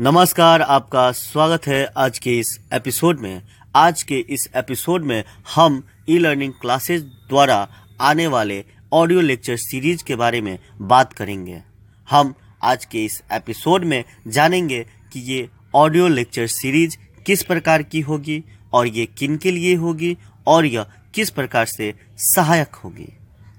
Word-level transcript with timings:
नमस्कार, 0.00 0.62
आपका 0.62 1.12
स्वागत 1.12 1.66
है 1.66 1.84
आज 1.96 2.18
के 2.18 2.38
इस 2.38 2.60
एपिसोड 2.72 3.20
में। 3.20 3.42
आज 3.76 4.02
के 4.02 4.18
इस 4.18 4.48
एपिसोड 4.56 5.04
में 5.04 5.24
हम 5.54 5.82
ई 6.08 6.18
लर्निंग 6.18 6.52
क्लासेस 6.52 7.02
द्वारा 7.02 7.68
आने 8.00 8.26
वाले 8.26 8.64
ऑडियो 8.92 9.20
लेक्चर 9.20 9.56
सीरीज़ 9.56 10.04
के 10.04 10.16
बारे 10.16 10.40
में 10.40 10.58
बात 10.80 11.12
करेंगे। 11.12 11.62
हम 12.10 12.34
आज 12.62 12.84
के 12.84 13.04
इस 13.04 13.22
एपिसोड 13.32 13.84
में 13.84 14.04
जानेंगे 14.28 14.86
कि 15.12 15.20
ये 15.20 15.48
ऑडियो 15.74 16.08
लेक्चर 16.08 16.46
सीरीज़ 16.46 16.96
किस 17.26 17.42
प्रकार 17.42 17.82
की 17.82 18.00
होगी 18.00 18.44
और 18.72 18.86
ये 18.86 19.06
किन 19.06 19.36
के 19.36 19.50
लिए 19.50 19.74
होगी 19.74 20.16
और 20.46 20.66
यह 20.66 20.86
किस 21.14 21.30
प्रकार 21.30 21.66
से 21.66 21.94
सहायक 22.16 22.74
होगी। 22.74 23.08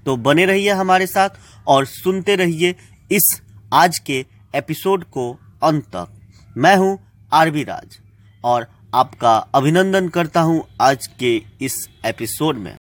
तो 0.06 0.16
बने 0.16 0.46
रहिए 0.46 0.70
हमारे 0.70 1.06
साथ 1.06 1.30
और 1.66 1.84
सुनते 1.84 2.36
रहिए 2.36 2.74
इस 3.12 3.42
आज 3.72 3.98
के 3.98 4.26
एपिसोड 4.54 5.04
को 5.04 5.38
अंत 5.62 5.84
तक। 5.84 6.12
मैं 6.58 6.76
हूँ 6.76 6.98
आरबी 7.32 7.62
राज 7.62 7.98
और 8.44 8.66
आपका 8.94 9.36
अभिनंदन 9.36 10.08
करता 10.08 10.40
हूँ 10.40 10.64
आज 10.80 11.06
के 11.06 11.42
इस 11.60 11.88
एपिसोड 12.06 12.56
में। 12.56 12.76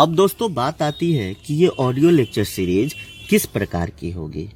अब 0.00 0.14
दोस्तों, 0.14 0.54
बात 0.54 0.82
आती 0.82 1.12
है 1.12 1.34
कि 1.34 1.54
ये 1.54 1.66
ऑडियो 1.66 2.10
लेक्चर 2.10 2.44
सीरीज़ 2.44 2.94
किस 3.30 3.46
प्रकार 3.46 3.90
की 3.90 4.10
होगी। 4.10 4.48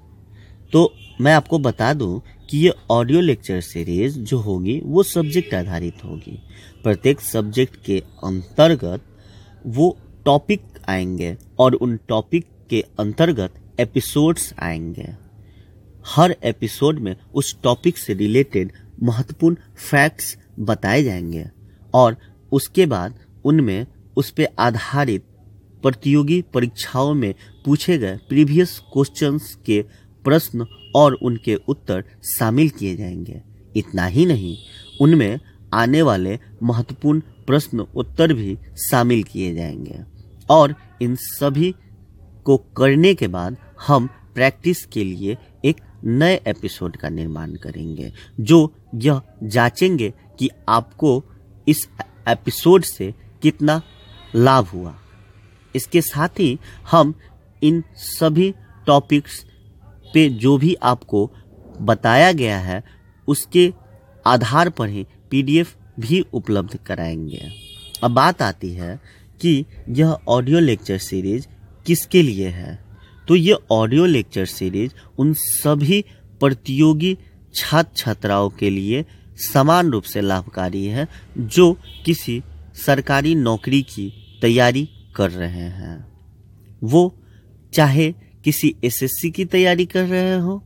तो 0.73 0.95
मैं 1.21 1.35
आपको 1.35 1.59
बता 1.59 1.95
दूँ 1.95 2.23
कि 2.51 2.59
ये 2.59 2.73
ऑडियो 2.91 3.21
लेक्चर 3.21 3.61
सीरीज़ 3.61 4.19
जो 4.19 4.39
होगी, 4.39 4.81
वो 4.85 5.03
सब्जेक्ट 5.03 5.55
आधारित 5.55 6.05
होगी। 6.05 6.43
प्रत्येक 6.83 7.21
सब्जेक्ट 7.21 7.85
के 7.85 8.03
अंतर्गत 8.25 9.05
वो 9.67 9.99
टॉपिक 10.25 10.63
आएँगे 10.89 11.37
और 11.59 11.75
उन 11.75 11.99
टॉपिक 12.09 12.47
के 12.71 12.85
अंतर्गत 13.01 13.55
एपिसोड्स 13.81 14.55
आएँगे। 14.59 15.30
हर 16.07 16.37
एपिसोड 16.45 16.99
में 16.99 17.17
उस 17.35 17.63
टॉपिक 17.63 17.99
से 17.99 18.15
रिलेटेड 18.15 18.73
महत्वपूर्ण 19.03 19.57
फैक्ट्स 19.91 20.39
बताए 20.59 21.03
जाएँगे 21.03 21.51
और 21.95 22.17
उसके 22.53 22.87
बाद 22.87 23.19
उनमें 23.45 23.87
उस 24.17 24.31
पर 24.31 24.49
आधारित 24.59 25.23
प्रतियोगी 25.83 26.43
परीक्षाओं 26.43 27.15
में 27.15 27.35
पूछे 27.65 27.99
गए 27.99 28.17
प्रीवियस 28.17 28.79
क्वेश्चंस 28.93 29.59
के 29.67 29.85
प्रश्न 30.25 30.67
और 30.97 31.13
उनके 31.13 31.55
उत्तर 31.55 32.05
शामिल 32.39 32.69
किए 32.69 32.97
जाएँगे। 32.97 33.43
इतना 33.77 34.07
ही 34.07 34.27
नहीं, 34.27 34.57
उनमें 35.01 35.41
आने 35.75 36.03
वाले 36.03 36.39
महत्वपूर्ण 36.63 37.21
प्रश्न 37.21 37.81
उत्तर 37.81 38.33
भी 38.33 38.59
शामिल 38.91 39.23
किए 39.23 39.55
जाएँगे 39.55 40.01
और 40.51 40.75
इन 41.03 41.17
सभी 41.21 41.75
को 42.45 42.57
करने 42.57 43.15
के 43.15 43.29
बाद 43.29 43.57
हम 43.87 44.07
प्रैक्टिस 44.07 44.87
के 44.87 45.05
लिए 45.05 45.37
एक 45.65 45.77
नए 46.05 46.41
एपिसोड 46.47 46.97
का 46.97 47.09
निर्माण 47.09 47.55
करेंगे, 47.55 48.13
जो 48.41 48.75
यह 48.95 49.21
जांचेंगे 49.43 50.15
कि 50.39 50.51
आपको 50.69 51.25
इस 51.69 51.89
एपिसोड 52.29 52.83
से 52.83 53.15
कितना 53.43 53.83
लाभ 54.37 54.65
हुआ। 54.65 54.99
इसके 55.77 56.01
साथ 56.01 56.29
ही 56.29 56.59
हम 56.91 57.15
इन 57.63 57.85
सभी 57.97 58.55
टॉपिक्स 58.87 59.47
पे 60.15 60.29
जो 60.29 60.59
भी 60.59 60.75
आपको 60.75 61.31
बताया 61.81 62.33
गया 62.33 62.59
है, 62.59 62.85
उसके 63.29 63.73
आधार 64.27 64.71
पर 64.71 64.89
ही 64.89 65.07
पीडीएफ 65.31 65.77
भी 66.01 66.21
उपलब्ध 66.21 66.77
कराएँगे। 66.77 67.51
अब 68.03 68.11
बात 68.11 68.43
आती 68.43 68.73
है 68.73 69.01
कि 69.41 69.65
यह 69.89 70.19
ऑडियो 70.29 70.61
लेक्चर 70.61 70.99
सीरीज़ 70.99 71.47
किसके 71.87 72.23
लिए 72.23 72.49
है? 72.49 72.90
तो 73.31 73.37
ये 73.37 73.57
ऑडियो 73.71 74.05
लेक्चर 74.07 74.45
सीरीज़ 74.45 74.93
उन 75.19 75.33
सभी 75.33 76.05
प्रतियोगी 76.41 77.19
छात्र 77.55 77.97
छात्राओं 77.97 78.49
के 78.51 78.71
लिए 78.71 79.05
समान 79.53 79.91
रूप 79.91 80.03
से 80.03 80.21
लाभकारी 80.21 80.85
है, 80.87 81.07
जो 81.39 81.73
किसी 82.05 82.43
सरकारी 82.87 83.35
नौकरी 83.35 83.83
की 83.83 84.13
तैयारी 84.43 84.89
कर 85.17 85.31
रहे 85.31 85.69
हैं। 85.71 86.07
वो 86.83 87.03
चाहे 87.75 88.13
किसी 88.45 88.75
एसएससी 88.85 89.31
की 89.31 89.45
तैयारी 89.45 89.87
कर 89.87 90.07
रहे 90.07 90.35
हो, 90.35 90.63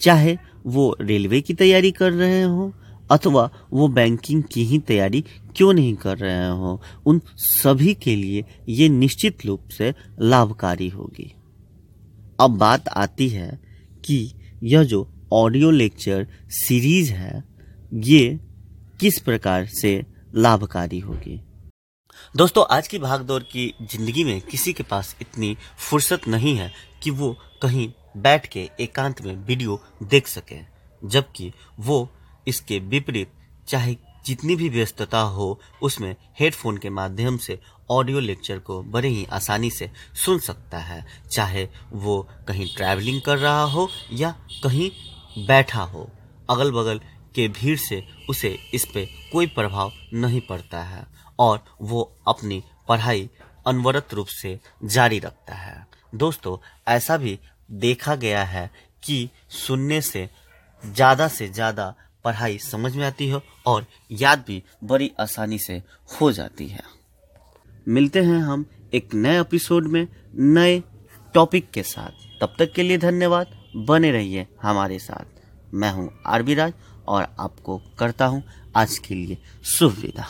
चाहे 0.00 0.36
वो 0.66 0.96
रेलवे 1.00 1.40
की 1.40 1.54
तैयारी 1.54 1.90
कर 1.90 2.12
रहे 2.12 2.42
हो, 2.42 2.72
अथवा 3.10 3.50
वो 3.72 3.88
बैंकिंग 3.88 4.42
की 4.52 4.64
ही 4.64 4.78
तैयारी 4.78 5.24
क्यों 5.56 5.72
नहीं 5.72 5.94
कर 5.94 6.18
रहे 6.18 6.48
हो, 6.48 6.80
उन 7.06 7.20
सभी 7.36 7.94
के 7.94 8.16
लिए 8.16 8.44
ये 8.68 8.88
निश्चित 8.88 9.46
रूप 9.46 9.68
से 9.68 9.94
लाभकारी 10.20 10.88
होगी। 10.88 11.32
अब 12.40 12.50
बात 12.50 12.88
आती 12.88 13.28
है 13.28 13.48
कि 14.04 14.32
यह 14.62 14.82
जो 14.82 15.06
ऑडियो 15.32 15.70
लेक्चर 15.70 16.26
सीरीज़ 16.50 17.12
है, 17.12 17.42
ये 17.92 18.38
किस 19.00 19.18
प्रकार 19.18 19.66
से 19.66 19.90
लाभकारी 20.34 20.98
होगी? 20.98 21.40
दोस्तों, 22.36 22.64
आज 22.70 22.88
की 22.88 22.98
भागदौड़ 22.98 23.42
की 23.42 23.74
ज़िंदगी 23.82 24.24
में 24.24 24.40
किसी 24.40 24.72
के 24.72 24.82
पास 24.82 25.14
इतनी 25.20 25.56
फुर्सत 25.78 26.28
नहीं 26.28 26.56
है 26.56 26.70
कि 27.02 27.10
वो 27.10 27.36
कहीं 27.62 27.88
बैठ 28.16 28.46
के 28.46 28.68
एकांत 28.80 29.20
में 29.22 29.34
वीडियो 29.36 29.80
देख 30.02 30.28
सके, 30.28 30.60
जबकि 31.02 31.52
वो 31.80 32.08
इसके 32.46 32.78
विपरीत, 32.78 33.32
चाहे 33.68 33.96
जितनी 34.26 34.56
भी 34.56 34.68
व्यस्तता 34.68 35.20
हो, 35.20 35.60
उसमें 35.82 36.14
हेडफोन 36.40 36.76
के 36.76 36.90
माध्यम 36.90 37.36
से 37.38 37.58
ऑडियो 37.90 38.20
लेक्चर 38.20 38.58
को 38.58 38.82
बड़े 38.84 39.08
ही 39.08 39.24
आसानी 39.32 39.70
से 39.70 39.90
सुन 40.16 40.38
सकता 40.38 40.78
है। 40.78 41.04
चाहे 41.30 41.68
वो 41.92 42.20
कहीं 42.48 42.66
ट्रैवलिंग 42.76 43.20
कर 43.22 43.38
रहा 43.38 43.62
हो 43.64 43.88
या 44.12 44.30
कहीं 44.62 44.90
बैठा 45.46 45.82
हो 45.84 46.08
अगल 46.50 46.72
बगल 46.72 47.00
के 47.34 47.48
भीड़ 47.50 47.76
से 47.78 48.02
उसे 48.30 48.48
इस 48.74 48.84
पे 48.84 49.04
कोई 49.32 49.46
प्रभाव 49.48 49.92
नहीं 50.14 50.40
पड़ता 50.40 50.82
है 50.84 51.06
और 51.38 51.62
वो 51.82 52.02
अपनी 52.28 52.62
पढ़ाई 52.88 53.28
अनवरत 53.66 54.14
रूप 54.14 54.26
से 54.26 54.58
जारी 54.84 55.18
रखता 55.18 55.54
है। 55.54 55.86
दोस्तों, 56.12 56.56
ऐसा 56.88 57.16
भी 57.16 57.38
देखा 57.70 58.14
गया 58.16 58.44
है 58.44 58.70
कि 59.02 59.28
सुनने 59.56 60.00
से, 60.02 60.28
ज़्यादा 60.82 61.28
से 61.28 61.48
ज़्यादा 61.48 61.94
पढ़ाई 62.24 62.58
समझ 62.58 62.94
में 62.96 63.04
आती 63.06 63.28
है 63.28 63.40
और 63.66 63.86
याद 64.12 64.44
भी 64.46 64.62
बड़ी 64.84 65.10
आसानी 65.20 65.58
से 65.58 65.82
हो 66.20 66.32
जाती 66.32 66.66
है। 66.68 66.82
मिलते 67.88 68.22
हैं 68.22 68.40
हम 68.40 68.64
एक 68.94 69.14
नए 69.14 69.40
एपिसोड 69.40 69.86
में 69.86 70.06
नए 70.34 70.82
टॉपिक 71.34 71.70
के 71.70 71.82
साथ। 71.82 72.28
तब 72.40 72.54
तक 72.58 72.72
के 72.72 72.82
लिए 72.82 72.98
धन्यवाद। 72.98 73.58
बने 73.76 74.10
रहिए 74.10 74.46
हमारे 74.62 74.98
साथ। 74.98 75.74
मैं 75.74 75.90
हूँ 75.92 76.10
आरबी 76.26 76.54
राज 76.54 76.72
और 77.08 77.26
आपको 77.40 77.80
करता 77.98 78.26
हूँ 78.26 78.42
आज 78.76 78.98
के 78.98 79.14
लिए 79.14 79.38
शुभ 79.64 79.92
विदा 79.92 80.26